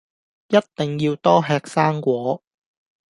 [0.47, 2.41] 一定要多吃生菓